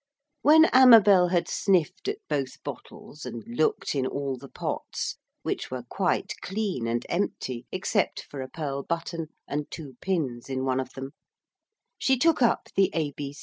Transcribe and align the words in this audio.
When 0.41 0.65
Amabel 0.73 1.27
had 1.27 1.47
sniffed 1.47 2.07
at 2.07 2.17
both 2.27 2.63
bottles 2.63 3.23
and 3.23 3.43
looked 3.45 3.93
in 3.93 4.07
all 4.07 4.35
the 4.35 4.49
pots, 4.49 5.17
which 5.43 5.69
were 5.69 5.83
quite 5.83 6.33
clean 6.41 6.87
and 6.87 7.05
empty 7.07 7.67
except 7.71 8.23
for 8.23 8.41
a 8.41 8.49
pearl 8.49 8.81
button 8.81 9.27
and 9.47 9.69
two 9.69 9.97
pins 10.01 10.49
in 10.49 10.65
one 10.65 10.79
of 10.79 10.93
them, 10.93 11.11
she 11.99 12.17
took 12.17 12.41
up 12.41 12.69
the 12.75 12.89
A. 12.95 13.13